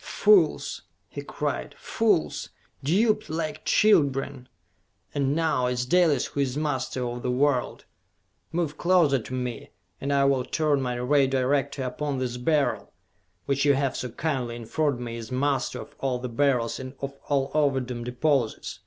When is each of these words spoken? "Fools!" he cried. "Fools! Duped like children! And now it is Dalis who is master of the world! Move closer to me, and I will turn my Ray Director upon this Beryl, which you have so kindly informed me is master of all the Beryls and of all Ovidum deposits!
"Fools!" 0.00 0.82
he 1.08 1.22
cried. 1.22 1.76
"Fools! 1.78 2.48
Duped 2.82 3.30
like 3.30 3.64
children! 3.64 4.48
And 5.14 5.36
now 5.36 5.68
it 5.68 5.74
is 5.74 5.86
Dalis 5.86 6.26
who 6.26 6.40
is 6.40 6.56
master 6.56 7.06
of 7.06 7.22
the 7.22 7.30
world! 7.30 7.84
Move 8.50 8.76
closer 8.76 9.20
to 9.20 9.32
me, 9.34 9.70
and 10.00 10.12
I 10.12 10.24
will 10.24 10.44
turn 10.44 10.82
my 10.82 10.96
Ray 10.96 11.28
Director 11.28 11.84
upon 11.84 12.18
this 12.18 12.38
Beryl, 12.38 12.92
which 13.46 13.64
you 13.64 13.74
have 13.74 13.96
so 13.96 14.08
kindly 14.08 14.56
informed 14.56 14.98
me 14.98 15.14
is 15.16 15.30
master 15.30 15.80
of 15.82 15.94
all 16.00 16.18
the 16.18 16.28
Beryls 16.28 16.80
and 16.80 16.94
of 16.98 17.12
all 17.28 17.52
Ovidum 17.54 18.02
deposits! 18.02 18.80